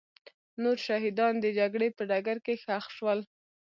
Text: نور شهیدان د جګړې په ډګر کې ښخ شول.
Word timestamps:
نور 0.63 0.77
شهیدان 0.87 1.33
د 1.39 1.45
جګړې 1.59 1.87
په 1.97 2.03
ډګر 2.09 2.37
کې 2.45 2.53
ښخ 2.63 2.85
شول. 2.95 3.19